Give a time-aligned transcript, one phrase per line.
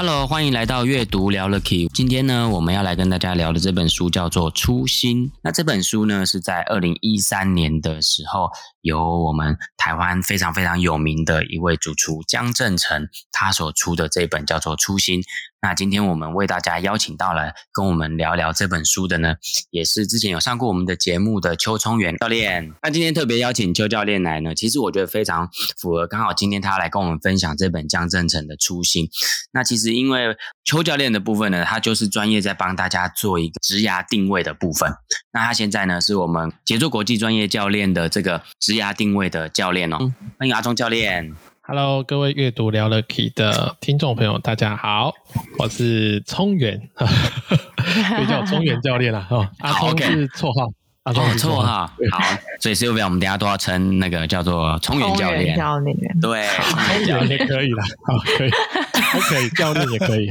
[0.00, 1.88] Hello，欢迎来到阅读聊了 k。
[1.92, 5.26] 今天呢，我们要来跟大家聊的这本书叫做《初心》。
[5.42, 8.48] 那这本书呢，是在二零一三年的时候，
[8.82, 15.20] 由我们台湾非常非常有名的一位主厨江振成他所出的这本叫做《初心》。
[15.60, 19.34] 那今天我们为大家邀请到了跟我们聊聊这本书的呢，
[19.70, 22.72] 也是之前有上过我们的节目的邱聪元教练。
[22.80, 29.06] 那今天特别邀请邱教练来呢，其实我觉得非常符合，刚好今天他来跟我们分享这本江振成的《初心》。
[29.50, 34.94] 那其实因为邱教练的部分呢，他就是专业在帮大家做一个职涯定位的部分。
[35.32, 39.96] 那他现在呢，是我们杰作国际专业教练的这个职涯定位的教练哦。
[40.38, 41.34] 欢迎阿忠教练。
[41.62, 45.14] Hello，各位阅读聊了 Key 的听众朋友，大家好，
[45.58, 49.48] 我是聪元，可以叫我聪元教练了哦。
[49.60, 50.70] 阿聪是绰号，
[51.04, 52.22] 阿聪是绰号，好，
[52.60, 55.56] 所以是不是我们等下都要称那个叫做聪源教练？
[55.56, 60.28] 教练，对，聪元教练可以了，好，可以，都可以，教练也可以，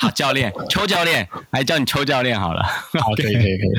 [0.00, 2.64] 好，教练，邱教练，来叫你邱教练好了，
[2.98, 3.70] 好，可以，可以，可以，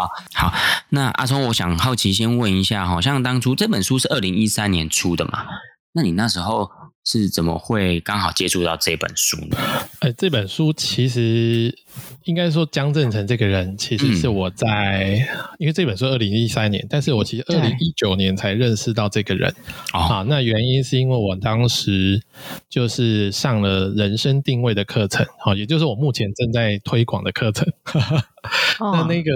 [0.00, 0.52] 好好。
[0.90, 5.46] 那阿聪，我想好奇先问一下，好像当初这本书是二零一三年出的嘛？
[5.92, 6.70] 那你那时候
[7.04, 9.56] 是怎么会刚好接触到这本书呢？
[10.00, 11.76] 呃，这本书其实
[12.24, 19.54] 应该说江振成这个人，其实是我在，嗯、因为这本书二零一三年，但是我其实二零一九年才认识到这个人。
[19.92, 22.20] 啊，那原因是因为我当时
[22.68, 27.66] 就是上了人生定位的课程，好，也就是我目前正在推广的课程。
[28.80, 29.30] 那那个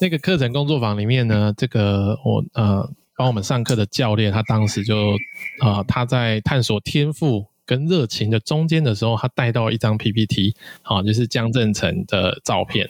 [0.00, 2.88] 那个课程工作坊里面呢，这个我呃。
[3.18, 5.10] 帮我们上课的教练，他当时就
[5.58, 12.88] 啊、呃，他在探索天赋跟热情的中间的时候，他带到一张 PPT，好、啊，就是江振成的照片，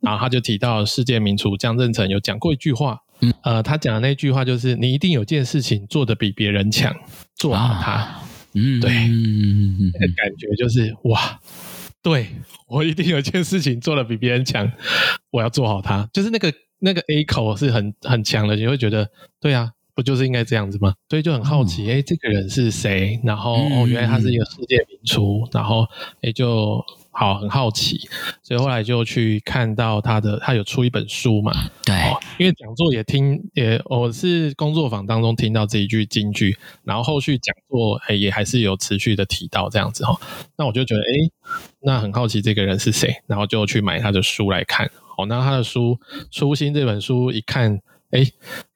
[0.00, 2.98] 然后他就提到世界名厨江振成有讲过一句话，
[3.42, 6.96] 呃，他讲的那句话就是：你一定有件事情做得比别人强，
[7.36, 8.22] 做好它。
[8.54, 11.38] 嗯，对，那个感觉就是哇，
[12.02, 12.28] 对，
[12.66, 14.72] 我一定有件事情做得比别人强，
[15.30, 16.50] 我要做好它，就是那个。
[16.80, 19.08] 那个 A 口是很很强的，你会觉得，
[19.40, 20.94] 对啊，不就是应该这样子吗？
[21.08, 23.20] 所以就很好奇，哎、嗯，这个人是谁？
[23.22, 25.86] 然后、嗯、哦，原来他是一个世界名厨，然后
[26.22, 28.00] 哎，就好很好奇，
[28.42, 31.52] 所以后来就去看到他的，他有出一本书嘛？
[31.84, 40.20] 对，哦、因为讲座也听，也我是工作坊当中听到这一句金句，然后后续讲座哎也还是有持续的提到这样子哈、哦，
[40.56, 44.90] 那我就觉得，哎，那很好奇这个人是谁，然后就去买他的书来看。
[45.16, 45.96] 哦，那他的书
[46.32, 47.78] 《初心》这本书一看，
[48.14, 48.24] 哎，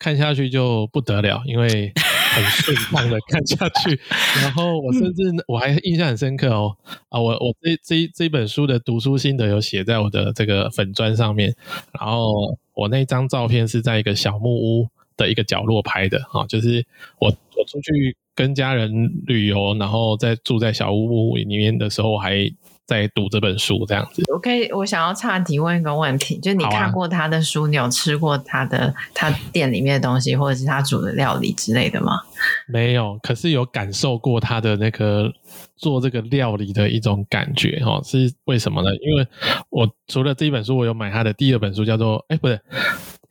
[0.00, 3.98] 看下去就不得了，因为很顺畅的看下去。
[4.42, 6.76] 然后我甚至我还印象很深刻哦，
[7.08, 11.54] 啊，我我这这这本书的读书心得有写在我的这个粉砖上面。
[11.92, 12.32] 然后
[12.74, 14.88] 我那张照片是在一个小木屋
[15.18, 16.82] 的一个角落拍的啊，就是
[17.20, 18.90] 我我出去跟家人
[19.26, 22.50] 旅游，然后在住在小屋屋里面的时候还。
[22.88, 32.18] 在读这本书这样子，我可以，我想要岔题问一个问题，就是你看过他的书，啊、你有吃过他的他店里面的东西，或者是他煮的料理之类的吗？
[32.66, 35.30] 没有，可是有感受过他的那个
[35.76, 38.88] 做这个料理的一种感觉哈，是为什么呢？
[39.02, 39.26] 因为
[39.68, 42.58] 我除了这一本书，我有买他的第二本书，叫做哎，不对，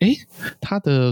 [0.01, 0.09] 哎，
[0.61, 1.11] 他的。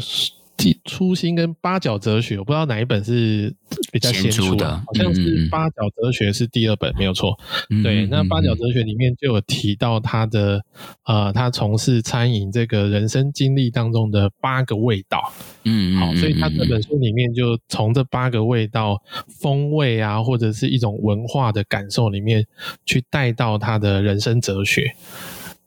[0.85, 3.53] 初心跟八角哲学，我不知道哪一本是
[3.91, 7.37] 比较先出的，好像是八角哲学是第二本，没有错。
[7.83, 10.61] 对，那八角哲学里面就有提到他的
[11.03, 15.31] 呃，他从事餐饮这个人生经历当中的八个味道。
[15.63, 22.45] 嗯，好，所以他这本书里面就从这八个味道、风味啊，或者是一种文化的感受里面
[22.85, 24.95] 去带到他的人生哲学。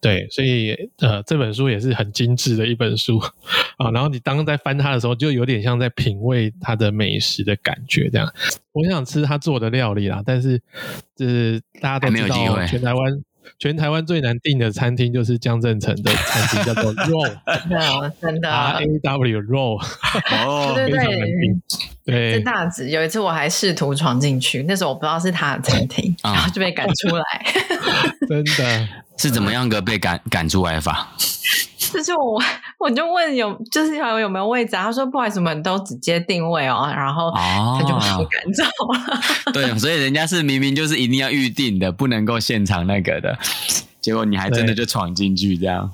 [0.01, 3.17] 对，所以呃，这本书也是很精致的一本书。
[3.77, 3.91] 啊。
[3.91, 8.31] 然后你当在翻它的时候，就有点像在品味它的美食的感觉这样。
[8.71, 10.61] 我想吃他做的料理啦，但是
[11.15, 13.21] 就是大家都知道，全台湾
[13.57, 18.49] 全台湾最难订的餐厅就是江振成的餐厅，叫做 Raw， 真的。
[18.49, 19.77] R A W Raw，
[20.45, 21.19] 哦，对对对，
[22.05, 22.89] 真大直。
[22.89, 27.45] 有一次我还试图闯进去，那时候我不知道是他的餐厅，然后就被赶出来，
[28.27, 28.87] 真的。
[29.17, 31.11] 是怎么样个被赶赶出来法？
[31.91, 32.41] 就是我，
[32.77, 34.83] 我就问有，就是有有没有位置啊？
[34.83, 39.51] 他说不好意思，我们都直接定位哦，然后他就把我赶走了。
[39.51, 43.37] 对， 所以人家是明明就是一定要预定的，不能够现场那个的。
[43.99, 45.91] 结果你还真的就闯进去这样。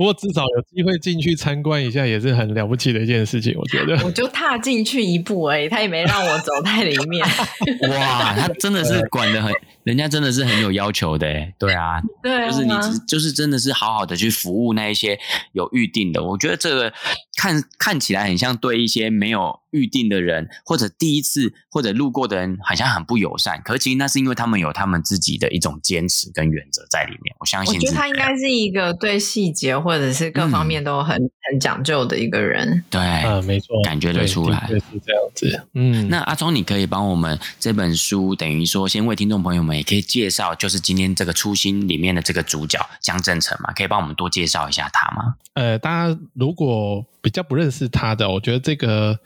[0.00, 3.52] 不过至少有机会进去参观一下，也是很了不起的一件事情。
[3.58, 7.22] 我觉得， 我就踏进去一步而已，他也没让我走在里面。
[7.90, 9.52] 哇，他真的是管的很。
[9.82, 11.26] 人家真的是很有要求的，
[11.58, 15.18] 对啊，对，就是你只就是真的是好好的去服务那一些
[15.52, 16.22] 有预定的。
[16.22, 16.92] 我觉得这个
[17.36, 23.60] 看看起来很像对一些没有预定的人，或者第一次或者路过的人，好像很不友善。
[23.64, 27.34] 可是其实那是因为他们有他们自己的一种坚持跟原则在里面。
[27.40, 32.84] 我相信，我觉得他应该是一个对细节或者是各方面都很、嗯、很讲究的一个人。
[32.90, 35.66] 对，嗯，没错，感觉得出来，是这样子。
[35.74, 39.70] 嗯，那阿忠，你可以帮我们这本书，等于说先为听众朋友们。
[39.80, 45.36] 也可以介绍，就是今天这个初心里面的这个主角江振成嘛，可以帮我们多介绍一下他吗？
[45.54, 49.18] 呃，大家如果比较不认识他的，我觉得这个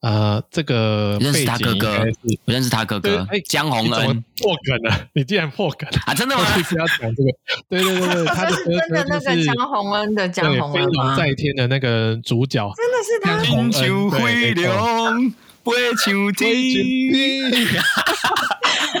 [0.00, 1.98] 呃，这个认识他哥哥，
[2.44, 6.14] 不认识他哥哥江宏恩破梗了， 你竟然破梗啊？
[6.14, 6.44] 真的吗？
[6.56, 7.30] 就是要讲这个，
[7.68, 13.42] 对对对对， 他的哥哥就是那个江宏恩的江宏恩飞龙在天的那个主角，真的是他。
[13.42, 15.30] 天秋飞龙
[15.64, 16.50] 飞秋天。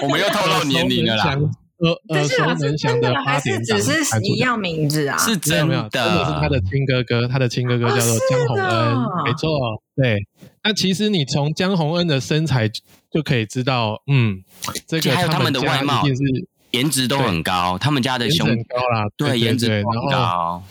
[0.00, 1.38] 我们又透露年龄了啦！
[2.08, 5.18] 呃，熟能详的八点档，只是一样名字啊？
[5.18, 9.50] 是真的，真的是他的亲哥哥，他的亲哥哥叫做江宏恩，没错。
[9.94, 10.26] 对，
[10.64, 12.70] 那其实你从江宏恩的身材
[13.10, 14.42] 就可以知道，嗯，
[14.86, 16.14] 这个他们的外貌是
[16.70, 20.62] 颜值都很高，他们家的胸很高啦，对，颜值很高。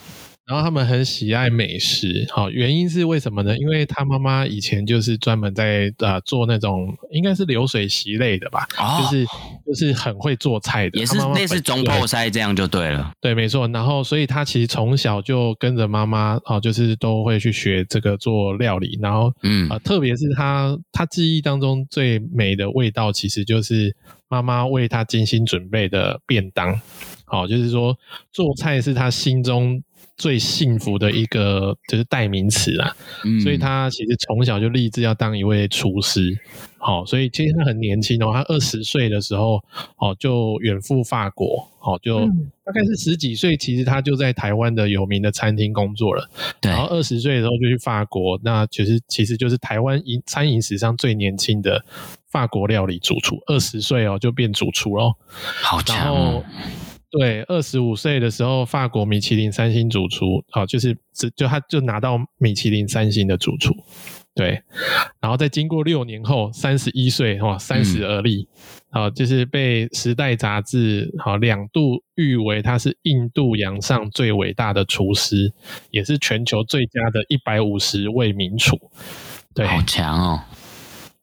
[0.47, 3.57] 然后他们很喜爱美食，好，原因是为什么呢？
[3.57, 9.25] 因为他妈妈以前就是专门在呃做那种应该是流水席类的吧，哦、就是
[9.65, 13.65] 就是很会做菜的，也是类似中破塞这样就对了，对，没错。
[13.69, 18.99] 然后所以他其实从小就跟着妈妈，哦，就是都会去学这个做料理。
[19.01, 23.95] 然后嗯啊、呃，特别是他他记忆当中最美的味道，其实就是
[24.27, 26.81] 妈妈为他精心准备的便当。
[27.23, 27.97] 好，就是说
[28.33, 29.81] 做菜是他心中。
[30.17, 36.37] 最幸福的一个就是代名词啦，嗯、所以他其实从小就立志要当一位厨师。
[36.77, 39.63] 好，所以其实他很年轻哦，他二十岁的时候
[39.97, 42.19] 哦就远赴法国，哦就
[42.65, 46.27] 大概是十几岁，其实他就在台湾的有名的餐厅工作了。
[46.59, 51.85] 对，然后二十岁的时候就去法国，那其实其实就是台湾饮餐饮史上最年轻的
[52.31, 55.13] 法国料理主厨，二十岁哦就变主厨喽，
[55.61, 56.43] 好强哦。
[57.11, 63.75] 对，二十五岁的时候，法国米其林三星主厨，好、哦，就是只就他就拿到米其林三星的主厨，
[64.33, 64.63] 对，
[65.19, 68.47] 然后在经过六年后，三十一岁，哈，三十而立，
[68.89, 75.51] 好、嗯哦，就是被《时代》杂志好两度誉为他是印度洋上最伟大的厨师，
[75.89, 78.77] 也是全球最佳的一百五十位名厨，
[79.53, 80.41] 对，好强哦。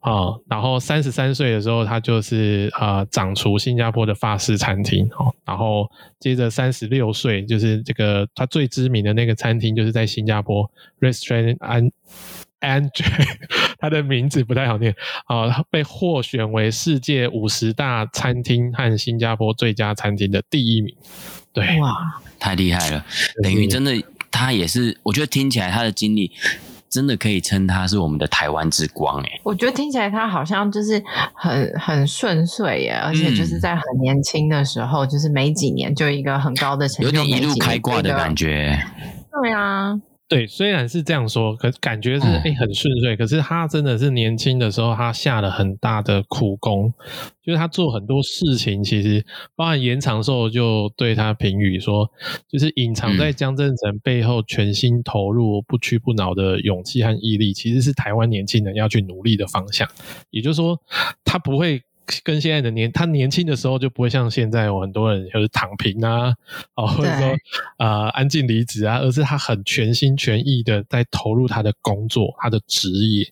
[0.00, 5.34] 啊、哦，然后三十三岁的时候，他就是呃掌厨新加坡的法式餐厅哦。
[5.44, 5.90] 然后
[6.20, 11.90] 接着三十六岁，就是这个他最知名的那个餐厅，就是在新加坡 Restaurant
[12.60, 13.04] Angie，
[13.78, 14.94] 他的名字不太好念
[15.26, 20.94] 啊、哦，被获选为世界五十大餐厅和新加坡最佳餐厅的第一名。
[21.52, 23.04] 对，哇，太厉害了！
[23.42, 24.00] 等于真的，
[24.30, 26.30] 他也是，我觉得听起来他的经历。
[26.88, 29.28] 真的可以称他是我们的台湾之光哎！
[29.42, 31.02] 我觉得听起来他好像就是
[31.34, 38.78] 很很顺遂耶，而且就是在很年轻的时候，嗯、就是没几年就一个很高的成就，有点一路开挂的感觉。
[39.42, 40.00] 对啊。
[40.28, 43.16] 对，虽然是这样说，可感觉是诶、欸、很顺遂。
[43.16, 46.92] 可是他真的是年轻的时候，他下了很大的苦功，
[47.42, 49.24] 就是他做很多事情，其实
[49.56, 52.10] 包含严长寿就对他评语说，
[52.46, 59.88] 就是隐藏在江振成背后全心投入、不屈不挠的勇气和毅力，其实是台湾年轻人要去努力的方向。
[60.28, 60.78] 也就是说，
[61.24, 61.80] 他不会。
[62.22, 66.34] 跟现在的年，他年轻的时候就不会像现在有很多人就是躺平啊，
[66.74, 67.28] 哦，或者说
[67.76, 73.26] 啊、呃、安静离职啊，而是他很全心全意的在投入他的工作，他的职业。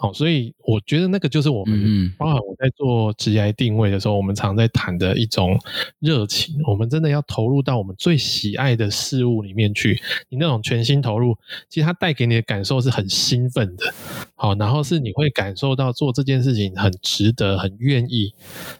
[0.00, 5.58] 好，所以我觉得那个就是我们，包含我在做职业定位的时候，我们常在谈的一种
[5.98, 6.54] 热情。
[6.68, 10.00] 我们真的要投入到我们最喜爱的事物里面去。
[10.28, 11.36] 你那种全心投入，
[11.68, 13.92] 其实它带给你的感受是很兴奋的。
[14.36, 18.32] 好，然后是你会感受到做这件事情很值得，很愿意，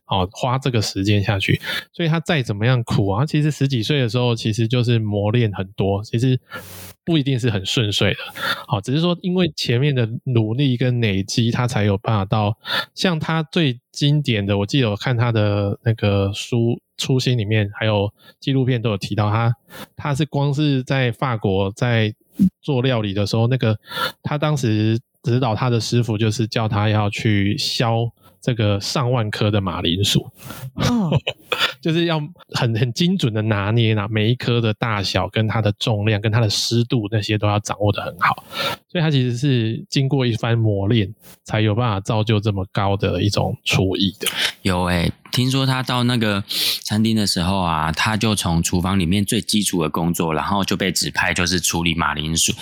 [0.04, 1.60] 好花这个时间下去。
[1.92, 6.04] 所以他再怎么样苦啊，其实十几岁的时候其实就是磨练很多。
[6.04, 6.38] 其实。
[7.08, 8.18] 不一定是很顺遂的，
[8.66, 12.54] 好，只是说因为前面的努力跟累积，他才有办法到
[12.94, 14.58] 像他最经典的。
[14.58, 19.54] 我记得我看他的那个书《初心》里面，还有纪录片都有提到他，
[19.96, 22.14] 他是光是在法国在
[22.60, 23.78] 做料理的时候，那个
[24.22, 30.30] 他当时指导他的师傅就是叫他要去削这个上万颗的马铃薯。
[30.74, 31.10] 哦
[31.80, 32.20] 就是要
[32.54, 38.44] 很很精准的拿捏呐，每一颗的大小跟它的重量跟它的湿度那些都要掌握的很好，
[38.90, 41.14] 所以它其实是经过一番磨练
[41.44, 44.28] 才有办法造就这么高的一种厨艺的。
[44.62, 46.42] 有诶、欸，听说他到那个
[46.82, 52.52] 餐厅的时候啊，他就从厨房里面最基础的工作，然后就被指派就是处理马铃薯，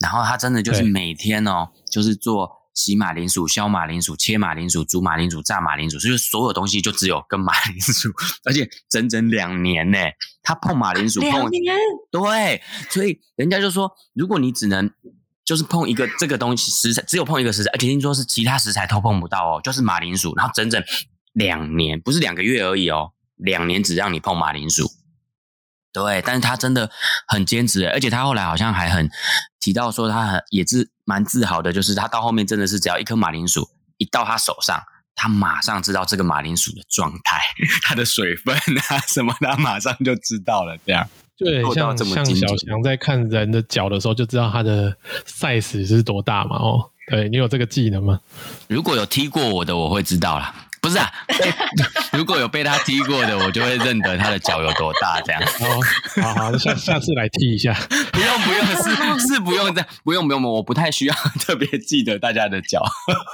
[0.00, 2.63] 然后他真的就是每天哦，就是做。
[2.74, 8.10] 洗马铃薯、削马铃薯、切马铃薯、煮马铃薯、炸马铃薯，所以所有东西就只有跟马铃薯，
[8.44, 9.98] 而且整整两年呢。
[10.42, 11.74] 他碰马铃薯碰两年，
[12.10, 14.90] 对，所以人家就说，如果你只能
[15.44, 20.82] 就是碰一个这个东西食材，只有碰一个食材，而且听说是其他食材都碰不到哦，就是马铃薯，然后整整
[21.32, 24.90] 两年，不是两个月而已哦，两年只让你碰马铃薯。
[25.94, 26.90] 对，但是他真的
[27.28, 29.08] 很坚持，而且他后来好像还很
[29.60, 34.82] 提到说，他很也是蛮自豪的，就是他到后面真的是只要一颗马铃薯一到他手上，
[35.14, 37.40] 他马上知道这个马铃薯的状态、
[37.84, 40.76] 它的水分啊什么，他马上就知道了。
[40.84, 41.08] 这样，
[41.38, 46.56] 对，像像小强在看人的脚的时候，就知道他的 size 是多大嘛。
[46.56, 48.18] 哦，对，你有这个技能吗？
[48.66, 50.52] 如果有踢过我的，我会知道啦。
[50.84, 51.10] 不是啊，
[52.12, 55.18] 如果有被他踢过的，我就会认得他的脚有多大。
[55.22, 55.80] 这样，哦，
[56.22, 57.72] 好好，下 下次来踢一下。
[58.12, 58.66] 不用不用，
[59.18, 62.82] 是是不用这样，不用不用，我不太需要特别记得大家的脚。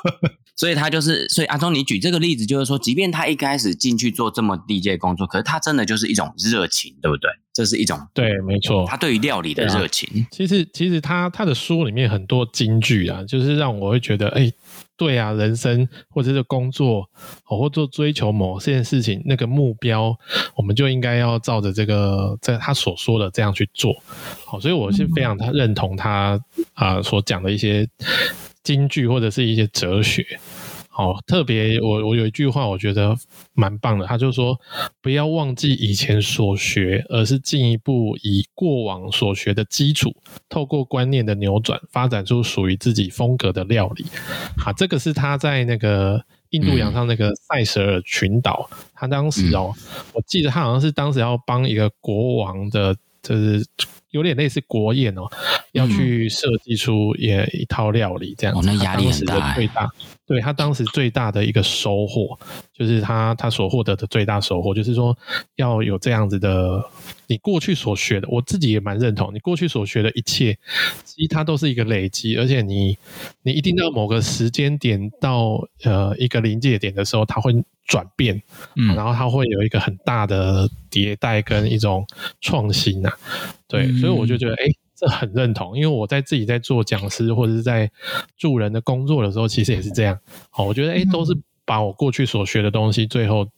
[0.54, 7.28] 所以他就是，所以阿忠，你举这个例子，就是说，即便他一开始进去做这么低阶工作，可是他真的就是一种热情，对不对？
[7.52, 10.08] 这是一种对，没错，他对于料理的热情。
[10.22, 14.52] 啊、其实其实他他的书里面很多金句啊，就是让我会觉得，哎。
[15.00, 17.08] 对啊，人生或者是工作，
[17.42, 20.14] 或做追求某件事情，那个目标，
[20.54, 23.94] 我们就应该要照着这个，在他所说的这样去做。
[24.44, 26.38] 好，所以我是非常他认同他
[26.74, 27.88] 啊、呃、所讲的一些
[28.62, 30.22] 金句或者是一些哲学。
[30.92, 33.16] 好，特别我我有一句话，我觉得
[33.54, 34.04] 蛮棒的。
[34.04, 34.58] 他就说，
[35.00, 40.12] 不要忘记以前所学，而是进一步以过往所学的基础，
[40.48, 44.04] 透过观念的扭转，发展出属于自己风格的料理。
[44.58, 49.72] 好，这个是他在那个印度洋上那个塞舌尔群岛，他当时哦，
[50.12, 53.64] 我记得他好像是当时要帮一个国王的，就是。
[54.10, 55.22] 有点类似国宴哦，
[55.70, 58.68] 要去设计出也一套料理这样子。
[58.68, 59.54] 哦，那压力很大。
[59.54, 59.88] 最大，
[60.30, 62.38] 对他当时最大的一个收获，
[62.72, 65.16] 就是他他所获得的最大收获，就是说
[65.56, 66.80] 要有这样子的，
[67.26, 70.56] 你过去所学的，我自己也蛮认同，你过去所学的一切，
[71.04, 72.96] 其实它都是一个累积，而且你
[73.42, 77.52] 你一定到某个时间点到呃一个临界点的时候，它会。
[77.86, 78.40] 转变，
[78.76, 82.06] 嗯，然后它会有一个很大的迭代跟一种
[82.40, 83.18] 创新呐、啊，
[83.66, 84.64] 对，嗯、所以我就觉得，哎，
[85.00, 87.90] 这很认同，因为我在自己在做讲师或者是在
[88.36, 90.18] 助人的工作的时候，其实也是这样，
[90.50, 91.32] 好，我觉得，哎，都是
[91.64, 93.48] 把我过去所学的东西，最后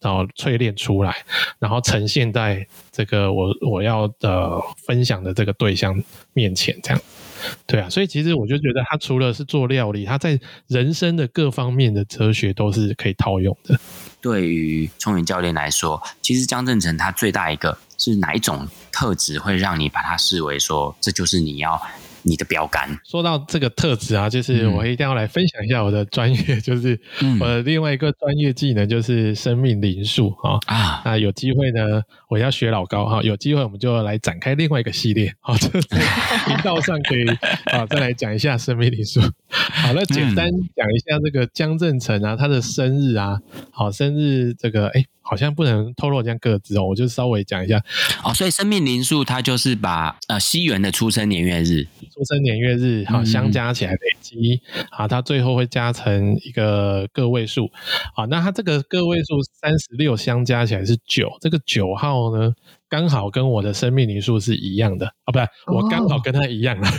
[0.00, 1.16] 然后淬炼出来，
[1.58, 6.00] 然后呈现在这个我我要的分享的这个对象
[6.32, 7.02] 面前，这样。
[7.66, 13.78] 对啊，所以其实我就觉得他除了是做料理，他在人生的各方面的哲学都是可以套用的。
[14.24, 21.78] 对于聪元教练来说，其实江振成他最大一个是哪一种特质会让你把他视为说，这就是你要。
[22.26, 22.88] 你的标杆。
[23.04, 26.98] 说到这个特质啊，就是我一定要来分享一下我的专业，就是
[27.38, 31.02] 我的另外一个专业技能就是生命灵数啊啊。
[31.04, 32.00] 那有机会呢，
[32.30, 35.86] 我要学老高哈，有机会我们就来展开另外一个系列啊，就是
[36.48, 37.26] 频道上可以
[37.66, 39.20] 啊再来讲一下生命灵数。
[39.54, 43.38] 好，那简单讲一下这个江振成啊，他的生日啊，
[43.70, 45.04] 好，生日这个哎。
[45.26, 47.82] 好像不能透露这样个字哦，我就稍微讲一下
[48.22, 48.34] 哦。
[48.34, 51.82] 所以生命灵数它就是把呃西元的出生年月日、
[52.12, 57.70] 出生年月日好相加起来累积，好、嗯，它最后会加成一个个位数。
[58.14, 62.52] 好，那它这个个位数三十六相加起来是九，这个九号呢
[62.90, 66.92] 刚好跟我的生命灵数是一样的啊，不是，我刚好跟他一样了，哦、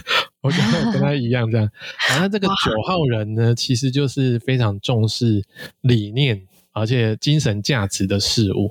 [0.45, 1.67] 我跟我跟他一样这样。
[2.07, 5.43] 好，那这个九号人呢，其实就是非常重视
[5.81, 6.43] 理念。
[6.75, 8.69] 而且精神价值的事物，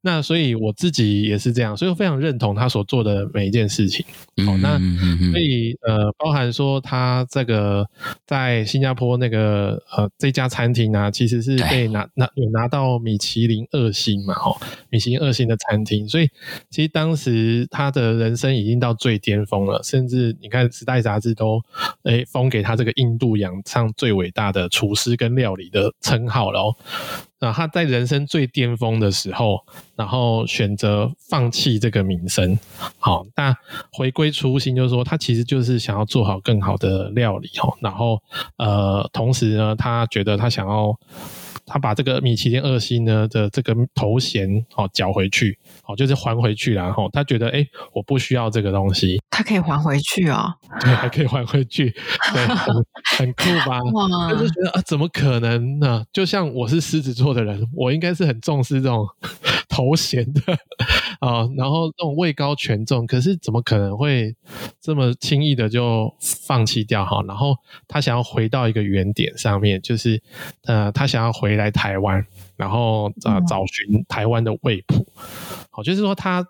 [0.00, 4.04] 那所以我自己也是这样，所以我非常认同他所做的每一件事情。
[4.48, 4.78] 哦，那
[5.30, 7.86] 所以呃，包含说他这个
[8.26, 14.56] 在新加坡那个呃这家餐厅啊，其实是被拿拿有拿到米其林二星嘛，哦，
[14.88, 16.28] 米其林二星的餐厅，所以
[16.70, 21.60] 其实当时他的人生已经到最巅峰了，甚至你看《时代》杂志都
[22.04, 26.76] 诶封给他这个印度洋上最伟大的厨师跟料理的称号了哦。
[27.44, 29.64] 啊，他在人生最巅峰的时候，
[29.96, 32.58] 然后选择放弃这个名声，
[32.98, 33.56] 好，那
[33.92, 38.22] 回归初心，就是说他其实就是想要做好更好的料理哦，然后
[38.56, 40.98] 呃，同时呢，他觉得他想要。
[41.66, 44.46] 他把这个米其林二星呢的这个头衔
[44.76, 51.88] 哦缴回去，哦就是还回去，然后他觉得哎，我不需要这个东西，他可以还回去哦，对，还可以还回去，
[52.34, 52.46] 对，
[53.16, 53.80] 很，酷吧？
[53.92, 56.04] 哇，就是觉得啊，怎么可能呢？
[56.12, 59.06] 就像我是狮子座的人，我应该是很重视这种
[59.70, 60.40] 头衔的
[61.20, 64.34] 啊，然后这种位高权重，可是怎么可能会
[64.80, 67.22] 这么轻易的就放弃掉哈？
[67.26, 67.56] 然后
[67.88, 70.20] 他想要回到一个原点上面，就是
[70.64, 71.44] 呃，他想要回。
[71.44, 75.06] 回来台湾，然后啊，找寻台湾的味谱。
[75.70, 76.42] 好，就是说他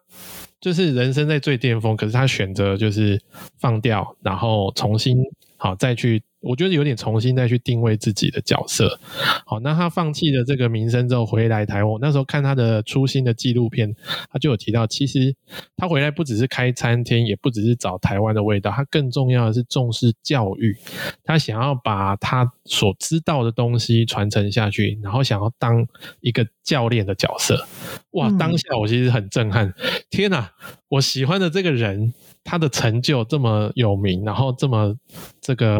[0.60, 3.20] 就是人生在最巅峰，可是他选择就是
[3.58, 5.18] 放掉，然后重新
[5.56, 6.22] 好再去。
[6.44, 9.00] 我觉得有点重新再去定位自己的角色，
[9.46, 13.94] 好，那他放弃了这个名声之后回来台湾，那时候看他的初心的纪录片，
[14.30, 15.34] 他就有提到，其实
[15.76, 20.76] 他回来不只是开餐厅，也不只是找台湾的味道，他更重要的是重视教育，
[21.24, 25.86] 他想要把他所知道的东西传承下去，然后想要当
[26.20, 27.66] 一个教练的角色。
[28.10, 29.72] 哇，当下我其实很震撼，
[30.10, 30.50] 天哪，
[30.88, 32.12] 我喜欢的这个人，
[32.44, 34.94] 他的成就这么有名，然后这么
[35.40, 35.78] 这个。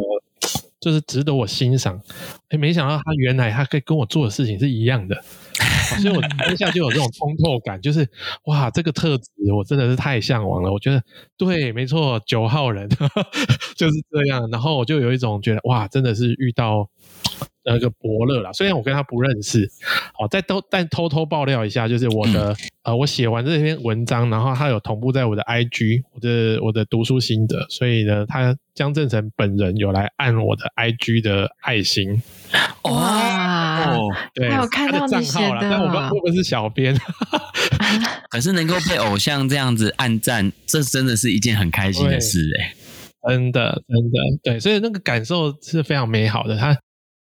[0.84, 1.98] 就是值得我欣赏，
[2.50, 5.24] 哎，没想到他原来他可以跟我做的事情是一样的，
[6.00, 8.08] 所以我 当下就有这种通透感，就是
[8.46, 10.72] 哇，这个特质我真的是太向往了。
[10.72, 11.02] 我觉得
[11.36, 12.88] 对，没错，九号人
[13.76, 16.88] 就是这样，然后我就有一种觉得哇，真的是遇到。
[17.66, 19.66] 那个伯乐啦，虽然我跟他不认识，
[20.12, 32.22] 好，再偷但偷偷爆料一下，就是我的、嗯、呃，我写完这篇文章，然后他有同步在我的 IG，我的我的读书心得，所以呢，他江正成本人有来按我的 IG 的爱心，
[32.82, 33.43] 哇，
[33.94, 34.00] 哦、
[34.34, 36.94] 对，他有看到你写的，但我们我们是小编，
[38.30, 42.74] 可是能够被偶像这样子暗赞，这真的是一件很开心的事哎，
[43.30, 46.76] 真的真的对，所以那个感受是非常美好的，他。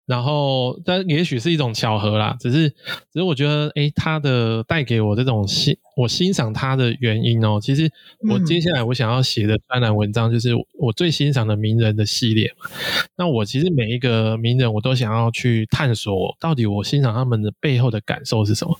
[0.05, 2.35] 然后，但也许是一种巧合啦。
[2.37, 2.75] 只是，只
[3.13, 7.59] 是我觉得，诶，他的带给我这种欣，我欣赏他的原因哦。
[7.61, 7.89] 其实，
[8.29, 12.69] 我接下来我想要写的专栏文章，就是我最欣赏的名人的系列嘛。
[13.15, 18.77] 那我其实每一个名人，我都想要去探索，到底我欣赏他们的背后的感受是什么。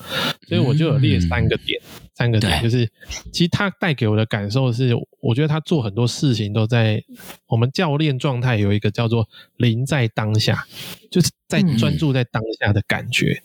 [0.48, 1.80] 所以，我就有列三个点。
[1.82, 2.88] 嗯三个点就是，
[3.32, 7.04] 其实他带给我的感受是，我觉得他做很多事情都在
[7.48, 10.64] 我们教练状态有一个叫做“临在当下”，
[11.10, 13.42] 就是在专注在当下的感觉。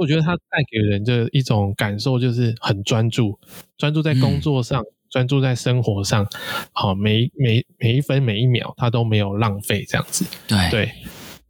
[0.00, 3.38] 我觉得他带给人的一种感受就是很专注，
[3.76, 6.26] 专注在工作上，专注在生活上，
[6.72, 10.24] 好，每每每一分每一秒他都没有浪费这样子。
[10.48, 10.90] 对对。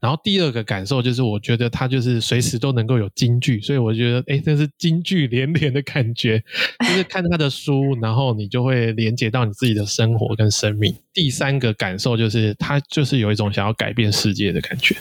[0.01, 6.43] 然后第二个感受就是，我觉得他就是随时都能够有金句，所以我觉得，哎，这是金句连连的感觉。
[6.81, 10.95] 就是看他的书，然后你就会连接到你自己的生活跟生命。
[11.13, 14.97] 第三个感受就是，他就是有一种想要改变世界的感觉，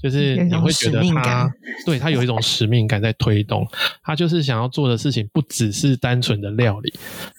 [0.00, 1.50] 就是你会觉得他，
[1.84, 3.66] 对，他有一种使命感在推动。
[4.04, 6.92] 他就是想要做的事情不只是单纯的料理，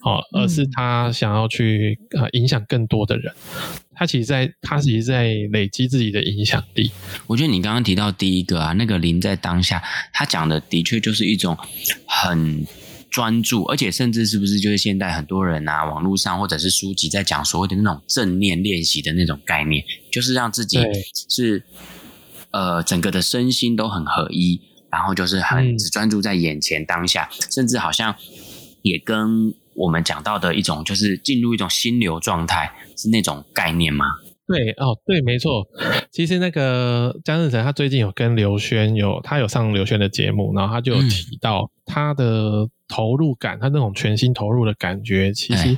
[0.04, 3.34] 哦，而是他想要去呃影响更多的人。
[3.98, 6.92] 他其实在，他其实在累积自己的影响力。
[7.26, 9.82] 我觉得你刚刚提到第一个啊，那个零在当下，
[10.14, 11.58] 他讲的的确就是一种
[12.06, 12.64] 很
[13.10, 20.78] 专注，而且甚至是不是就是现在很多人啊，网络上或者是书籍在讲所谓的那种正念练习的那种概念，就是让自己
[21.28, 21.64] 是
[22.52, 28.16] 呃整个的身心都很合一，然后就是很只专注在眼前当下，嗯、甚至好像
[28.84, 29.56] 也跟。
[29.78, 34.06] 我们讲到的一种，就是进入一种心流状态，是那种概念吗？
[34.48, 35.68] 对，哦，对，没错。
[36.10, 45.78] 其实那个江志成，他最近有跟刘轩有，他有上刘轩的节目，然后他就有提到他的投入感，嗯、他那种全心投入的感觉，其实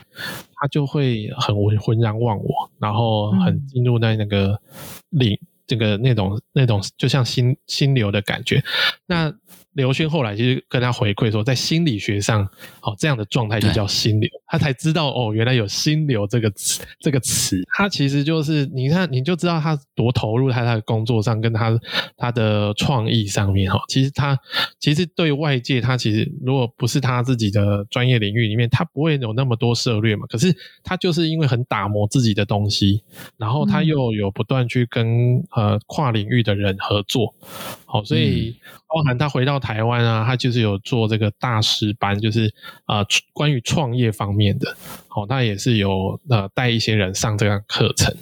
[0.55, 4.62] 他就会很浑浑然忘我，然后很进入在那个
[5.09, 8.63] 领、嗯、这个那种那种，就像心心流的感觉。
[9.07, 9.33] 那
[9.73, 12.43] 刘轩后来其实跟他回馈说，在心理学上，
[12.82, 14.29] 哦，这样的状态就叫心流。
[14.47, 21.79] 他才知道哦，原来有心流这个词，这个词，他其实就是你看，你就知道他多投入在他的工作上，跟他
[22.17, 23.79] 他的创意上面哈。
[23.88, 24.38] 其实他
[24.79, 30.25] 其实对外界，他其实如果不是他自己的专业领域里面，他不会有那么多涉猎嘛。
[30.27, 30.53] 可是
[30.84, 33.03] 他就是因为很打磨自己的东西，
[33.38, 37.36] 然后他又有不断去跟呃跨领域的人合作。
[37.91, 38.56] 好，所以
[38.88, 42.54] 包含他回到台湾啊，他就是有做这个大师班，就是
[42.86, 48.15] 呃关于创业方面的，好，他也是有呃带一些人上这个课程，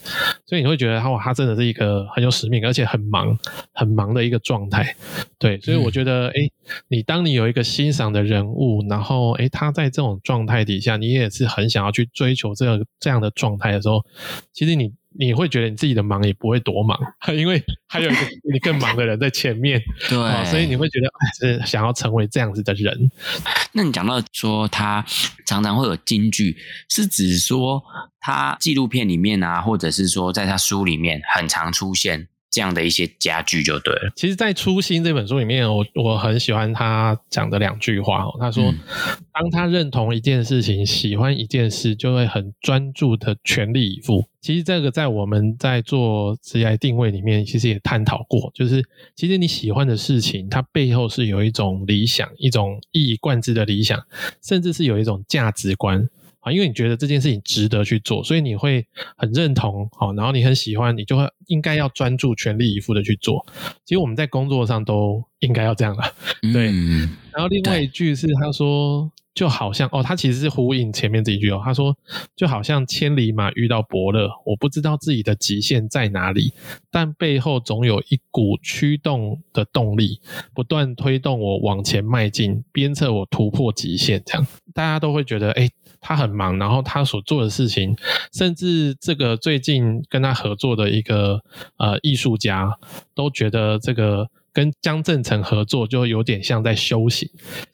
[0.46, 3.38] 所以你会觉得他哇，他真的是一个很有使命，而且很忙
[3.74, 4.96] 很忙的一个状态，
[5.38, 6.52] 对，所以我觉得，哎、嗯，
[6.88, 14.06] 你当你有一个欣赏的人物，然后哎他在这种状态底下，你也是很想要去追求这个这样的状态的时候，
[14.54, 14.94] 其实你。
[15.20, 16.98] 你会觉得你自己的忙也不会多忙，
[17.36, 23.10] 因为还有一个比 你更忙的人在前面，对、哦，所以你会觉得是想要成为这样子的人。
[23.72, 25.04] 那你讲到说他
[25.46, 26.58] 常常会有金句，
[26.90, 27.84] 是指说
[28.20, 32.28] 他纪录片里面啊，或者是说在他书里面很常出现。
[32.50, 34.12] 这样的一些家具就对了。
[34.16, 38.26] 其实，在《初心》这本书里面，我我很喜欢他讲的两句话。
[38.40, 38.74] 他说
[39.34, 48.50] ：“当他认同一件事情，喜欢一件事，就会很专注的全力以赴。”其实，这个在我们在做职业定位里面，其实也探讨过。
[48.54, 48.84] 就是，
[49.16, 54.02] 其实你喜欢的事情，它背后是有一种理想，一种一以贯之的理想，
[54.42, 56.08] 甚至是有一种价值观。
[56.52, 63.46] 因为你觉得这件事情值得去做，所以你会很认同，好，然后你很喜欢，你就会应该要专注、全力以赴的去做。
[63.84, 66.04] 其实我们在工作上都应该要这样了，
[66.54, 66.70] 对。
[66.72, 71.94] 嗯、然后另外一句是他说，就好像哦，他其实是呼应前面这一句哦，他说
[72.34, 76.54] 就好像千里马遇到伯乐，我不知道自己的极限在哪里，
[76.90, 80.22] 但背后总有一股驱动的动力，
[80.54, 84.24] 不断推动我往前迈进，鞭策我突破极限。
[84.26, 85.70] 这样大家都会觉得，哎。
[86.00, 87.96] 他很忙，然后他所做的事情，
[88.34, 91.42] 甚至这个最近跟他合作的一个
[91.78, 92.78] 呃艺术家，
[93.14, 94.30] 都觉得这个。
[94.58, 97.30] 跟江振成合作就有点像在修行，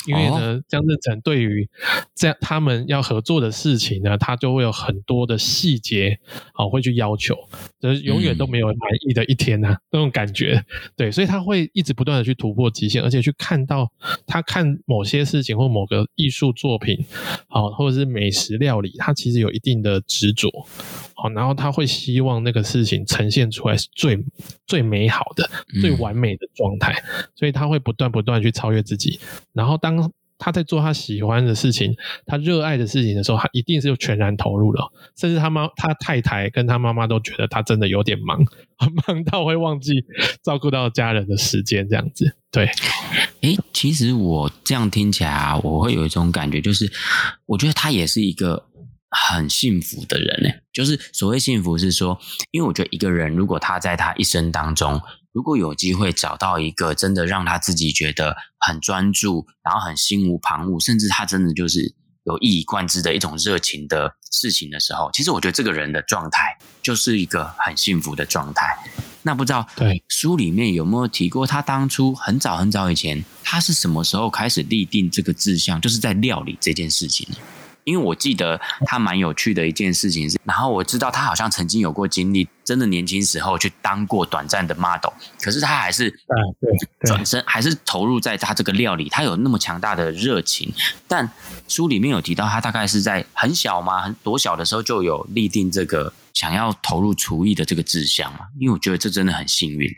[0.06, 1.70] 因为呢，江振成对于
[2.14, 6.20] 这样他们要合作的事情呢，他就会有很多的细节
[6.56, 7.38] 啊，会去要求，
[7.80, 8.76] 就是永远都没有满
[9.08, 10.62] 意的一天呐、啊，那种感觉。
[10.98, 13.90] 对，所以他会一直不断的去突破极限，而且去看到
[14.28, 17.06] 他看某些事情或某个艺术作品，
[17.48, 20.50] 好，或者是美食料理，他其实有一定的执着。
[21.16, 24.18] 好，然后他会希望那个事情呈现出来是最
[24.66, 25.50] 最美好的、
[25.82, 26.94] 最完美的状态，
[27.36, 29.20] 所以他会不断不断去超越自己。
[29.54, 31.96] 然后当他在做他喜欢的事情、
[32.26, 34.92] 他热爱的事情的时候，他一定是就全然投入了。
[35.16, 38.44] 甚至他妈、他太太跟他妈妈都觉得他真的有点忙，
[39.08, 40.04] 忙到会忘记
[40.42, 42.36] 照顾到家人的时间这样子。
[42.52, 42.70] 对，
[43.42, 46.92] 诶，其实我这样听起来啊，我会有一种感觉，就是
[47.46, 48.66] 我觉得他也是一个。
[49.16, 52.20] 很幸福的人呢，就是所谓幸福是说，
[52.52, 55.00] 因为我觉得一个人如果他在他一生当中，
[55.32, 68.78] 如果有机会找到一个真的让他自己觉得很专注，然后很心无旁骛，甚至他真的就是有一以贯之的一种热情的事情的时候，其实我觉得这个人的状态就是一个很幸福的状态。
[69.26, 77.28] 那不知道对书里面有没有提过，他当初很早很早以前，他是什么时候开始立定这个志向，就是在料理这件事情。
[77.84, 86.10] 因为我记得他蛮有趣的一件事情是，然后我知道他好像曾经有过经历，真的年轻时候去当过短暂的 model，可是他还是
[87.02, 90.74] 转身，还是投入在他这个料理，他有那么强大的热情。
[91.08, 91.30] 但
[91.68, 98.48] 书里面有提到，他大概是在很小嘛，很多小的时候就有立定这个想要投入厨艺的这个志向嘛。
[98.60, 99.90] 因为我觉得这真的很幸运，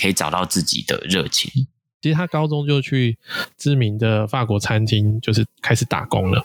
[0.00, 1.66] 可以找到自己的热情。
[2.00, 3.18] 其实他高中就去
[3.56, 6.44] 知名的法国餐厅，就是开始打工了，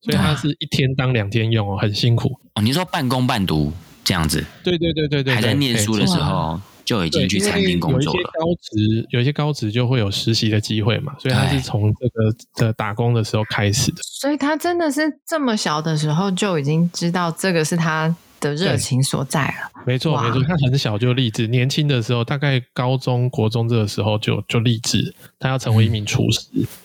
[0.00, 2.62] 所以他是一天当两天用哦，很辛苦哦。
[2.62, 4.44] 你说半工半读这样子？
[4.62, 8.20] 对对对对对，还在念书的时候就已经去餐厅工作了。
[8.20, 13.98] 有一些高职，有一些高职就会有实习的机会嘛，所以他是从这个的打工的时候开始的。
[14.02, 18.14] 所以他真的是这么小的时候就已经知道这个是他
[18.48, 26.40] 的热情所在了，没错没错，他很小就立志，年轻的时候大概高中国中这个时候就就立志，他要成为一名厨师，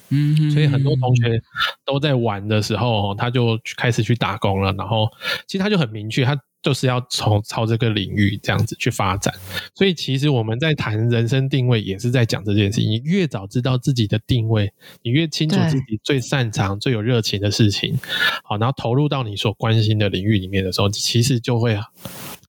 [0.09, 1.41] 嗯，所以很多同学
[1.85, 5.09] 都在玩的时候，他就开始去打工了，然后
[5.47, 6.39] 其实他就很明确，他。
[6.61, 9.33] 就是要从朝这个领域这样子去发展，
[9.75, 12.89] 所以其实我们在谈人生定位，也是在讲这件事情。
[12.89, 17.97] 你越早知道自己的定位，你越清楚自己最擅长、最有热情的事情，
[18.43, 21.77] 好，然后投入到你所关心的领域里面的时候，其实就会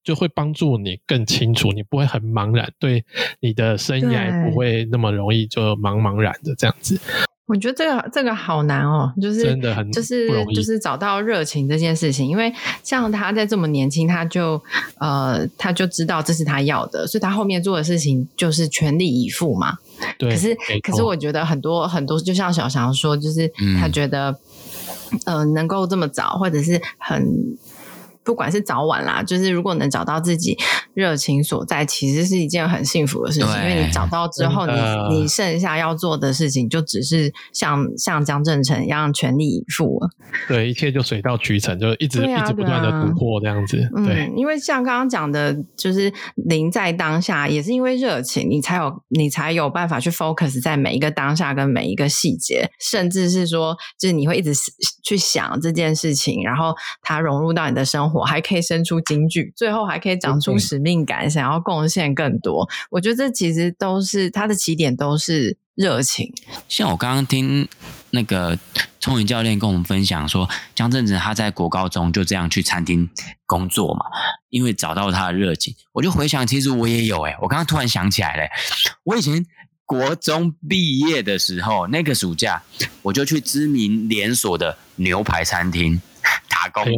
[0.03, 3.05] 就会帮助你更清楚，你不会很茫然，对
[3.39, 6.99] 你的生涯不会那么容易就茫茫然的这样子。
[7.51, 12.53] 我觉得这个这个好难哦，就是真的很就是就是找到热情这件事情，因为
[12.85, 14.63] 像他在这么年轻，他就
[14.99, 19.79] 呃他就知道这是他要的，所以他后面做的事情就是全力以赴嘛。
[20.17, 24.31] 对，可是可是我觉得很多很多，就像小翔说，就是他觉得、
[25.27, 27.59] 嗯、呃能够这么早，或者是很。
[28.23, 30.57] 不管是早晚啦，就是如果能找到自己
[30.95, 33.49] 热情所在，其实是一件很幸福的事情。
[33.49, 34.73] 因为你找到之后，你
[35.15, 40.01] 你剩下要做的事情，就只是像像江振成一样全力以赴。
[40.49, 43.77] 对，一切就水到渠成，就一直、啊、一直不断的突破这样子。
[44.05, 54.53] 对，嗯、因为像刚刚讲的，就是临在当下，也是因为热情，你才有你才有办法去 focus 在每一个当下跟每一个细节，甚至是说，就是你会一直
[55.03, 62.69] 去想这件事情，然后它融入到你的生活，还可以生出金句，最后还可以长出使命感，嗯、想要贡献更多。
[62.91, 66.33] 我觉得这其实都是他的起点，都是热情。
[66.69, 67.69] 像我刚刚听
[68.11, 68.59] 那个
[68.99, 73.09] 聪云教练跟我们分享说，江正子他在国高中就这样去餐厅
[73.47, 74.05] 工作嘛，
[74.49, 75.75] 因为找到他的热情。
[75.93, 78.49] 我就回想，其实我也有哎、欸，我刚刚突然想起来了，
[79.05, 79.47] 我以前
[79.87, 82.63] 国中毕业的时候，那个暑假
[83.03, 86.01] 我就去知名连锁的牛排餐厅。
[86.49, 86.85] 打工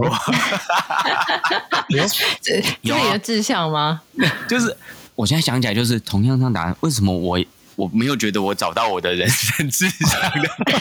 [2.41, 4.03] 这有你的志向吗？
[4.49, 4.77] 就是
[5.15, 7.39] 我现在想起来，就是同样这样答，为什么我
[7.77, 10.79] 我没有觉得我找到我的人生志向的感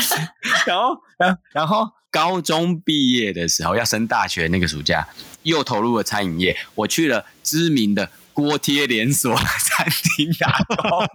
[0.00, 0.16] 觉？
[0.66, 1.00] 然后，
[1.52, 5.06] 然后高中毕业的时候要升大学那个暑假，
[5.42, 9.86] 又投入了餐饮业，我去了知名的锅贴连锁餐
[10.16, 11.06] 厅打工。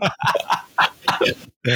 [1.61, 1.75] 对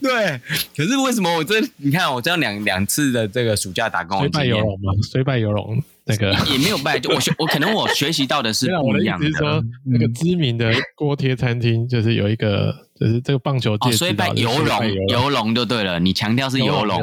[0.00, 0.40] 对，
[0.76, 4.92] 可是为什么我这你看我这样两两次的这个暑假打工，虽败犹荣嘛？
[5.02, 9.26] 虽败犹荣，那个也没有败，就我学我可能我 学习到的是不一样的。
[9.26, 15.98] 是说那个知名的锅贴餐厅，就是有一个，就是这个棒球界，虽败犹荣，犹荣就对了。
[15.98, 17.02] 你强调是犹荣，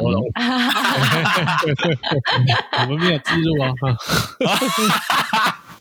[2.80, 3.72] 我们没有记录啊。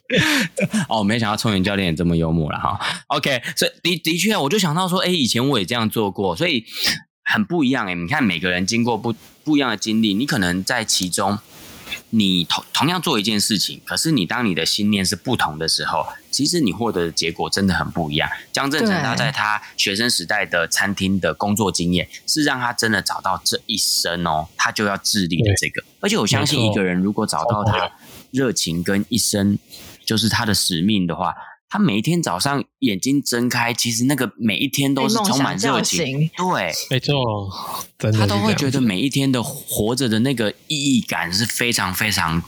[0.88, 2.80] 哦，没想到聪明教练也这么幽默了哈。
[3.08, 6.64] OK，所以的的确，我就想到说，哎，以前我也这样做过，所以
[7.24, 7.96] 很不一样哎。
[7.96, 11.40] 你看，每个人经过不不一样的经历，你可能在其中，
[12.12, 18.30] 你同同样做一件事情，可是你当你的心念是不同的时候，其实你获得的结果真的很不一样。
[18.54, 25.84] 江振成他在他学生时代的餐厅的工作经验，是让他真的找到这一生哦，他就要致力的这个。
[26.00, 27.92] 而且我相信，一个人如果找到他
[28.30, 29.58] 热情跟一生。
[30.06, 31.34] 就是他的使命的话，
[31.68, 36.30] 他每一天早上眼睛睁开，其实那个每一天都是充满热情。
[36.38, 37.50] 对，没错，
[37.98, 42.42] 他都会觉得每一天的活着的那个意义感是非常非常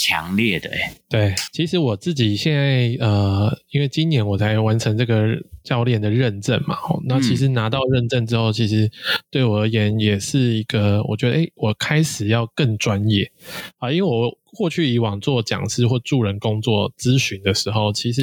[0.00, 0.70] 强烈的。
[0.70, 8.90] 哎，对，其实我自己现在呃，因为今年我才完成这个教练的认证嘛，那其实拿到认证之后，其实
[9.30, 13.30] 对我而言也是一个，我觉得哎，我开始要更专业
[13.78, 14.38] 啊，因为我。
[14.52, 18.20] 过去以往做讲师或助人工作咨询的时候，其实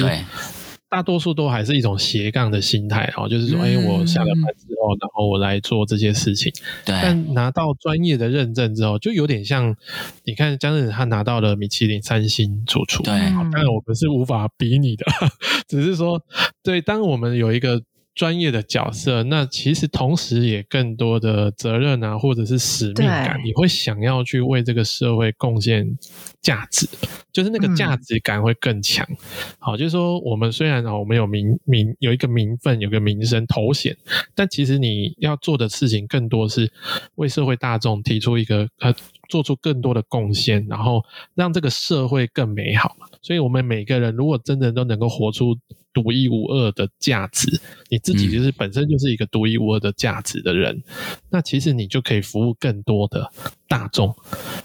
[0.88, 6.52] 大多数都还是一种斜杠的心态哦，就是说，哎，我下了班之后，然后我来做这些事情。
[6.84, 6.98] 对。
[7.02, 9.76] 但拿到专业的认证之后，就有点像，
[10.24, 13.12] 你看江振诚他拿到了米其林三星主厨，对。
[13.12, 15.04] 当然我们是无法比拟的，
[15.68, 16.22] 只是说，
[16.62, 17.82] 对，当我们有一个。
[18.18, 25.96] 专业的角色，那其实同时也更多的责任啊，或者是使命感，你会想要去为这个社会贡献
[26.42, 26.88] 价值，
[27.32, 29.06] 就是那个价值感会更强。
[29.08, 29.16] 嗯、
[29.60, 33.96] 好，就是说我们虽然啊，我们有名名有一个名分，有个名声头衔，
[34.34, 36.72] 但其实你要做的事情更多是
[37.14, 38.92] 为社会大众提出一个呃，
[39.28, 41.04] 做出更多的贡献，然后
[41.36, 43.06] 让这个社会更美好嘛。
[43.22, 45.56] 所以，我们每个人如果真的都能够活出。
[45.90, 50.82] 独一无二的价值，你自己就是本身就是一个独一无二的价值的人，嗯、
[51.30, 53.30] 那其实你就可以服务更多的
[53.66, 54.14] 大众，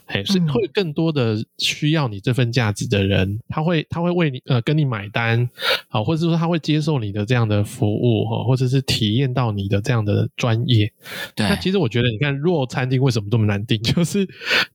[0.06, 5.50] 嘿，是会更多的需要你这份价值的人，他会他会为你呃跟你买单，
[5.88, 10.92] 好，或者说他会接受你的这样的服务哈，或者是体验到你的这样的专业。
[11.36, 14.28] 对，那其实我觉得，你看若餐厅为什么这么难订， 就是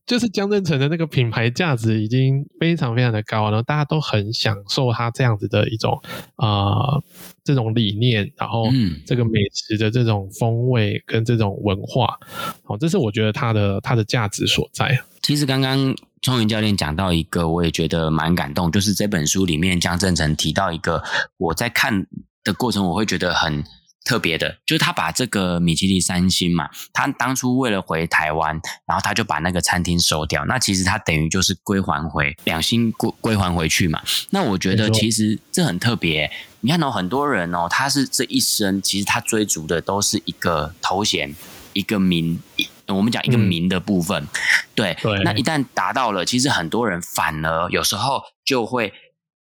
[0.05, 5.99] 就是江振成的那个品牌价值已经非常非常的高了，然后大家都很享受他这样子的一种。
[6.35, 7.03] 啊、呃，
[7.43, 8.69] 这种理念，然后
[9.05, 12.17] 这个美食的这种风味跟这种文化，
[12.65, 14.99] 哦，这是我觉得它的它的价值所在。
[15.21, 21.03] 其实刚刚聪云教练讲到一个，我也觉得蛮感动，就是这本书里面江正成提到一个，
[21.37, 22.05] 我在看
[22.43, 23.63] 的过程，我会觉得很。
[24.09, 30.43] 特别的，就是他把这个米其林三星嘛，他当初为了回台湾，然后他就把那个餐厅收掉。
[30.45, 34.01] 那其实他等于就是归还回两星归归还回去嘛。
[34.31, 36.31] 那我觉得其实这很特别。
[36.61, 41.35] 你看到、哦、很多人哦，他是这一生其实他追逐的都是一个头衔，
[41.73, 42.41] 一个名，
[42.87, 44.23] 我们讲一个名的部分。
[44.23, 44.27] 嗯、
[44.73, 45.19] 对，对。
[45.19, 48.91] 那一旦达到了，其实很多人反而有时候就会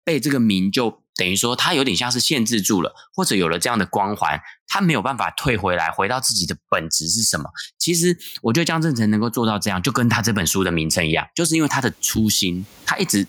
[0.03, 1.04] 被这个名就。
[1.17, 7.45] 等于说，他有点像是限制住了，或者有了这样的光环，他没有办法退回来，回到自己的本质是什么？
[7.79, 13.27] 其实，我觉得江正成能够做到这样，就跟他这本书的名称一样，就是因为他的初心，他一直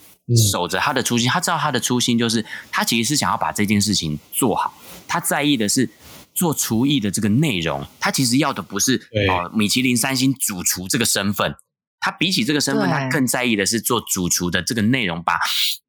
[0.50, 4.74] 守着他的初心，他知道他的初心就是他其实是想要把这件事情做好，
[5.06, 5.88] 他在意的是
[6.34, 11.54] 做厨艺的这个内容，他其实要的不是哦米其林三星主厨这个身份，
[12.00, 15.38] 他比起这个身份，他更在意的是做主厨的这个内容，把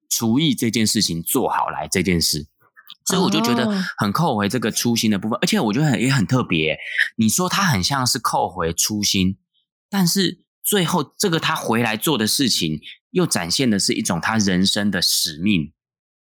[0.09, 2.47] 厨艺这件事情做好来这件事。
[3.05, 6.77] 所以我就觉得很扣回这个初心的部分，而且我觉得很也很特别。
[7.15, 9.37] 你说他很像是扣回初心，
[9.89, 15.71] 但是最后这个他回来做的事情，又展现的是一种他人生的使命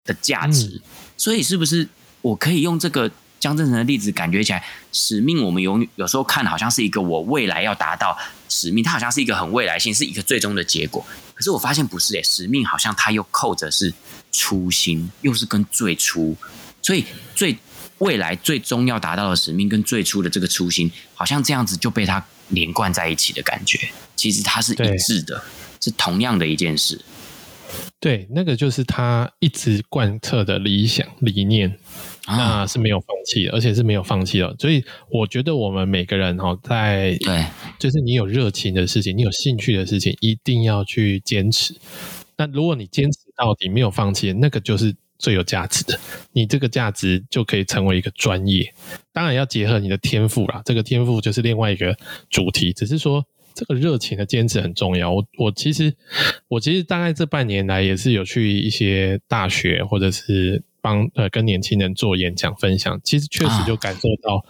[0.03, 0.83] 的价值。
[1.17, 1.89] 所以是不是
[2.21, 8.15] 我可以用这个江振成的例子，感觉起来使命，我们有有时候看好像是一个我未来要达到
[8.55, 11.05] 使命，它好像是一个很未来性，是一个最终的结果。
[11.33, 13.93] 可是我发现不是诶，使命好像它又扣着是
[14.31, 16.37] 初心，又是跟最初。
[16.81, 17.03] 所以，
[17.35, 17.57] 最
[17.97, 23.89] 未来最终要达到的使命，跟最初的这个初心，好像这样子就被它连贯在一起的感觉。
[24.15, 25.43] 其实它是一致的，
[25.81, 27.01] 是同样的一件事。
[27.99, 31.79] 对，那个就是他一直贯彻的理想理念，
[32.27, 34.55] 那是没有放弃的，而且是没有放弃的。
[34.59, 37.45] 所以，我觉得我们每个人哈，在对，
[37.79, 41.75] 就是你有热情的事情，你有兴趣的事情，一定要去坚持。
[42.37, 44.95] 那如果你坚持到底，没有放弃，那个就是。
[45.17, 45.97] 最有价值的，
[46.33, 48.69] 你这个价值就可以成为一个专业。
[49.13, 51.95] 当然要结合你的天赋啦，这个天赋就是另外一个
[52.29, 52.73] 主题。
[52.73, 55.13] 只是说这个热情的坚持很重要。
[55.13, 55.95] 我我其实
[56.49, 63.01] 我其实大概这半年来也是有去一些大学，或者是帮呃跟年轻人做演讲分享。
[63.03, 64.45] 其实确实就感受到。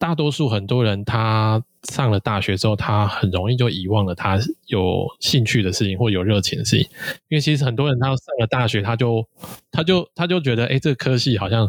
[0.00, 6.88] 大多数很多人，他上了大学之后，他很容易就遗忘了他有兴趣的事情或有热情的事情。
[7.28, 9.26] 因为其实很多人他上了大学，他就
[9.72, 11.68] 他就他就觉得，哎，这个科系好像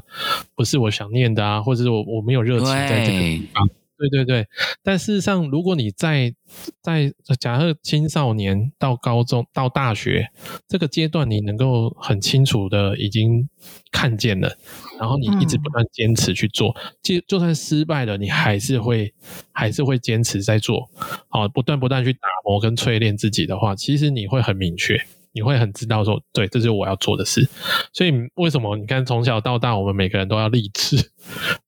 [0.56, 3.68] 不是我想念的啊，或者是我我没有热情在这个地方。
[4.00, 4.48] 对对对，
[4.82, 6.34] 但事实上，如果你在
[6.82, 10.32] 在假设青少年到高中到大学
[10.70, 13.50] 这个阶段，你能够很清楚的已经
[13.92, 14.56] 看见了，
[14.98, 19.14] 然后你一直不断坚持去做，就、嗯、就算失败了，你还是会
[19.52, 20.90] 还是会坚持在做，
[21.28, 24.98] 好，不断不断去打磨跟淬炼自己的话，其实你会很明确。
[25.32, 27.48] 你会很知道说，对，这是我要做的事。
[27.94, 30.98] 所以为什么你看从小到大，我们每个人都要励志，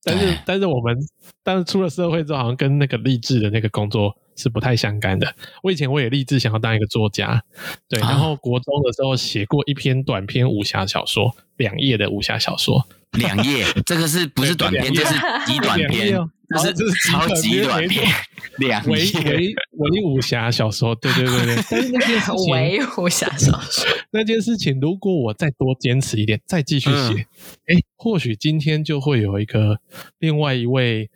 [0.02, 0.96] 但是但是我们
[1.42, 5.34] 但是出了社会之后，好像跟那个励志的那个工作是不太相干的。
[5.62, 7.42] 我以前我也立志想要当一个作家，
[7.88, 12.86] 对，然后国中的时候写过一篇短篇武侠小说，两页的武侠小说。
[13.18, 14.92] 两页， 这个是不是短篇？
[14.92, 15.14] 这是
[15.46, 18.10] 极短篇，这是这是超级短篇，
[18.58, 18.90] 两页。
[18.90, 21.56] 为为武侠小说，对对对对。
[21.70, 27.26] 但是那件事情，为武侠小说，那件事情，如果我再多坚持一点，再继续写，
[27.66, 29.78] 哎、嗯，或许今天就会有一个
[30.18, 31.10] 另外一位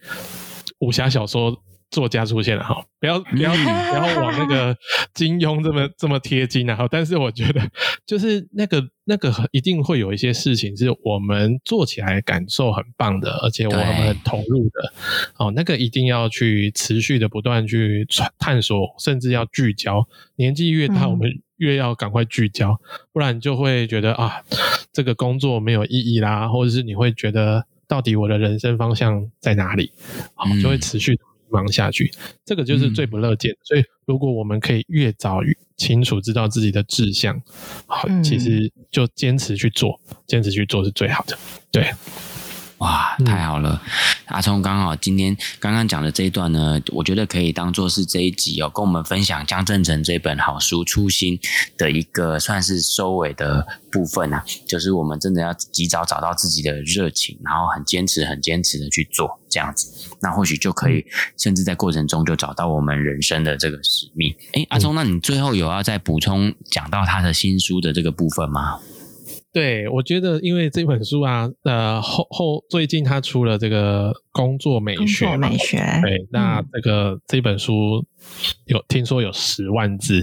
[0.80, 1.62] 武侠小说。
[1.90, 3.58] 作家出现了哈，不要不要不
[3.94, 4.76] 要往那个
[5.14, 6.86] 金庸这么这么贴近啊！
[6.90, 7.60] 但是我觉得，
[8.04, 14.92] 就是那个那个一定会有一些事情是我们做起来感受很棒的，而且我们很投入的
[15.38, 15.52] 哦。
[15.54, 18.06] 那个一定要去持续的不断去
[18.38, 20.06] 探索，甚至要聚焦。
[20.34, 22.78] 年纪越大，我们越要赶快聚焦，
[23.12, 24.42] 不然就会觉得啊，
[24.92, 29.92] 这个工作没有意义啦，或者是你会觉得到底我的人生方向在哪里？
[30.34, 31.18] 好，就会持续。
[31.50, 32.10] 忙下去，
[32.44, 33.52] 这个就是最不乐见。
[33.52, 37.40] 嗯、所以，如果我们可以越早越清楚知道自己的志向，
[37.86, 41.36] 好，其实就坚持去做，坚持去做是最好的。
[41.70, 41.90] 对。
[42.78, 43.80] 哇，太好了！
[43.82, 43.90] 嗯、
[44.26, 51.38] 阿聪刚好今天刚刚讲的这一段呢，我觉得可以当做是这一集哦，跟我们分享江正成这本好书《初心》
[51.78, 61.02] 的一个算是收尾的部分啊，就是我们真的要及早找到自己的热情，然后很坚持、很坚持的去做这样子，那或许就可以，
[61.38, 64.34] 甚至在过程中就找到我们人生的这个使命。
[64.52, 68.78] 诶，阿聪，那你最后有要再补充讲到他的新书的这个部分吗？
[69.56, 78.04] 对，我觉得因为这本书啊，呃，后后最近他出了这个工作美学，工作美学，对，那这个、嗯、这本书
[78.66, 80.22] 有听说有十万字，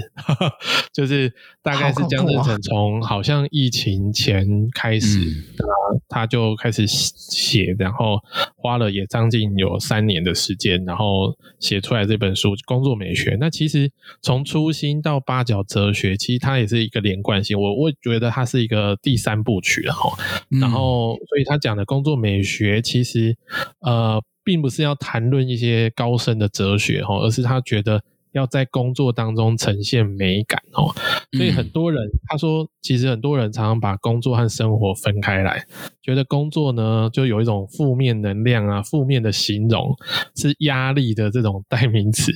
[0.94, 5.18] 就是大概是江正成从好像疫情前开始，
[5.58, 5.66] 啊、
[6.08, 8.20] 他就开始写，然后
[8.64, 13.32] 花了也将近有三年的时间，然后写出来这本书《工作美学》。
[13.38, 17.60] 那其实从初心到八角哲学，其实它也是一个连贯性。
[17.60, 20.14] 我我觉得它是一个第三部曲，然后，
[20.62, 23.36] 然后，所以他讲的工作美学，其实
[23.82, 28.02] 呃，并不是要谈论一些高深的哲学哈，而是他觉得。
[28.34, 30.94] 要在工作当中呈现美感哦，
[31.38, 35.66] 所以很多人他说，其实很多人常常把工作和生活分开来，
[36.02, 39.96] 觉得工作呢就有一种负面能量啊，负面的形容
[40.36, 42.32] 是压力的这种代名词。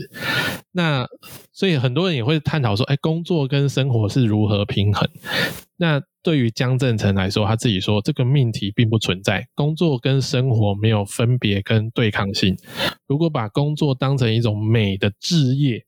[0.78, 1.08] 那
[1.52, 5.10] 所以很多人也会探讨说，哎，工作跟生活是如何平衡？
[5.76, 12.56] 那对于江正成来说，他自己说这个命题并不存在，工作跟生活没有分别跟对抗性。
[13.08, 15.84] 如果把工作当成一种美的职业，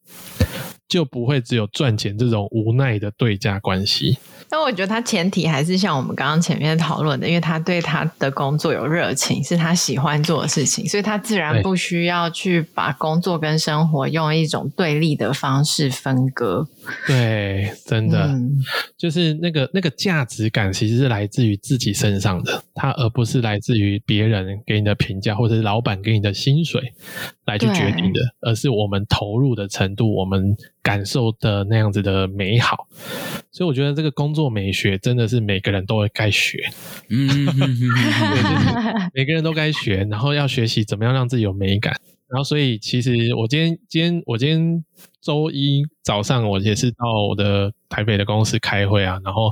[0.89, 4.17] 就不会只有赚钱这种无奈的对价关系。
[4.51, 16.67] 但我觉得他前提还是像我们刚刚前面讨论的，因为他对他的工作有热情，是他喜欢做的事情，所以他自然不需要去把工作跟生活用一种对立的方式分割。
[17.05, 18.57] 对，真的，嗯、
[18.99, 26.93] 就是那个那个价值感其实是来自于自己身上的，它而不是来自于别人给你的评价或者是老板给你的薪水
[27.45, 30.55] 来去决定的，而是我们投入的程度，我们。
[30.81, 32.87] 感受的那样子的美好，
[33.51, 36.57] 所以我觉得这个工作美学真的是每个人都会该学，
[37.09, 37.27] 嗯，
[39.13, 41.93] 每个人都该学，然后要学习怎么样让自己有美感，
[42.27, 44.83] 然后所以其实我今天今天我今天
[45.21, 46.97] 周一早上我也是到
[47.29, 47.71] 我的。
[47.89, 49.51] 台北的公司开会啊，然后，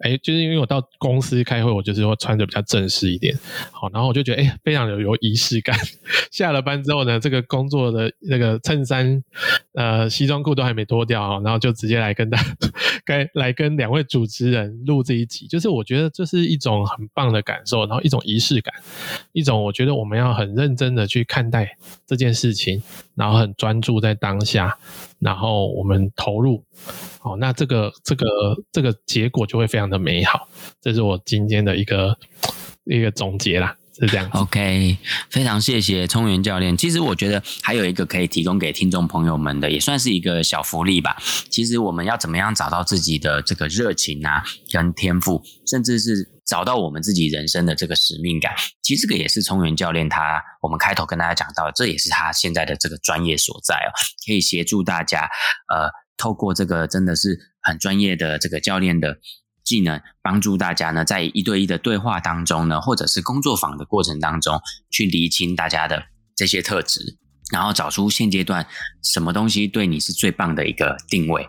[0.00, 3.38] 哎，就是因为我到公司开会，我就是会穿着比较正式一点，
[3.70, 5.78] 好，然后我就觉得，哎，非常有有仪式感。
[6.30, 9.22] 下了班之后呢，这个工作的那个衬衫、
[9.74, 12.38] 呃，西装裤都还没脱掉，然后就直接来跟大
[13.06, 18.74] 家，来跟两位主持人录这一集，就是我觉得这是一种很棒的感受，然后一种仪式感，
[19.32, 21.76] 一种我觉得我们要很认真的去看待
[22.06, 22.82] 这件事情，
[23.14, 24.76] 然后很专注在当下。
[25.18, 26.64] 然后我们投入，
[27.22, 28.26] 哦，那这个这个
[28.72, 30.48] 这个结果就会非常的美好。
[30.80, 32.16] 这是我今天的一个
[32.84, 34.28] 一个总结啦，是这样。
[34.32, 34.98] OK，
[35.30, 36.76] 非常谢谢聪元教练。
[36.76, 41.16] 其实我觉得还有一个可以提供给听众朋友们的，也算是一个小福利吧。
[41.50, 46.32] 其实我们要怎么样找到自己的这个热情啊，跟天赋，甚至是。
[46.46, 53.90] 找到我们自己人生的这个使命感，其实这个也是聪元教练他，我们开头跟大家讲到，这也是他现在的这个专业所在哦，
[54.24, 55.22] 可以协助大家，
[55.74, 59.18] 呃，透过这个真的是很专业的这个教练的
[59.66, 64.60] 技能，帮助大家呢，在一对一的对话当中呢，或者是工作坊的过程当中，
[64.90, 66.04] 去厘清大家的
[66.36, 67.18] 这些特质，
[67.52, 68.64] 然后找出现阶段
[69.02, 71.48] 什么东西对你是最棒的一个定位。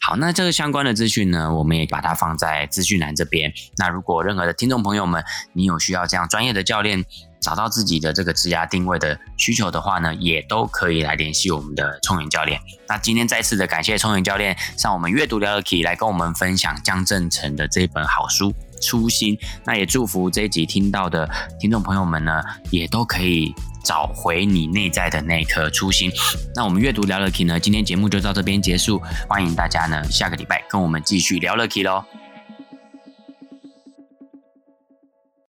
[0.00, 3.52] 好，那这个相关的资讯呢，我们也把它放在资讯栏这边。
[3.78, 7.04] 那如果任何的听众朋友们，你有需要这样专业的教练
[7.46, 12.60] 找到自己的这个职涯定位的需求的话呢，也都可以来联系我们的聪元教练。
[12.88, 18.50] 那今天再次的感谢聪元教练上我们阅读聊乐 Key 来跟我们分享江振成的这本好书
[18.82, 19.36] 《初心》。
[19.64, 21.30] 那也祝福这一集听到的
[21.60, 22.42] 听众朋友们呢，
[22.72, 23.54] 也都可以。
[23.84, 26.10] 找回你内在的那颗初心。
[26.56, 29.00] 那我们阅读聊乐 K 呢，今天节目就到这边结束。
[29.28, 32.04] 欢迎大家呢，下个礼拜跟我们继续聊乐 Key 喽。